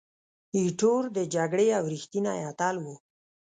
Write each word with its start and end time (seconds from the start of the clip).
ایټور 0.57 1.03
د 1.17 1.19
جګړې 1.35 1.65
یو 1.75 1.83
ریښتینی 1.93 2.37
اتل 2.51 2.75
وو. 2.83 2.95